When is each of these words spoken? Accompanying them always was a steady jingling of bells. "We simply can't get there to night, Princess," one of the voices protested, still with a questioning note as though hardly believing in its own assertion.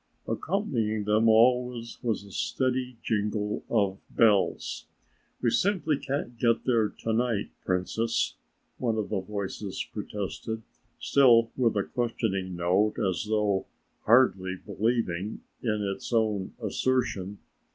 Accompanying 0.27 1.03
them 1.03 1.29
always 1.29 1.99
was 2.01 2.23
a 2.23 2.31
steady 2.31 2.97
jingling 3.03 3.61
of 3.69 3.99
bells. 4.09 4.87
"We 5.43 5.51
simply 5.51 5.95
can't 5.99 6.39
get 6.39 6.65
there 6.65 6.89
to 6.89 7.13
night, 7.13 7.51
Princess," 7.63 8.33
one 8.79 8.97
of 8.97 9.09
the 9.09 9.19
voices 9.19 9.85
protested, 9.93 10.63
still 10.97 11.51
with 11.55 11.77
a 11.77 11.83
questioning 11.83 12.55
note 12.55 12.97
as 12.97 13.25
though 13.29 13.67
hardly 14.05 14.55
believing 14.55 15.41
in 15.61 15.83
its 15.83 16.11
own 16.11 16.55
assertion. 16.59 17.37